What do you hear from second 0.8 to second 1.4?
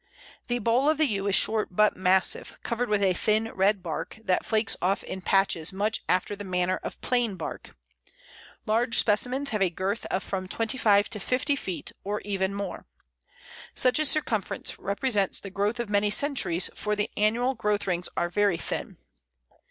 of the Yew is